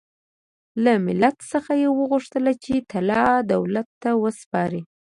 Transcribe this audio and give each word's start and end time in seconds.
له 0.83 0.93
ملت 1.05 1.37
څخه 1.51 1.71
یې 1.81 1.89
وغوښتل 1.99 2.45
چې 2.63 2.73
طلا 2.91 3.25
دولت 3.53 3.87
ته 4.01 4.09
وسپاري. 4.23 4.81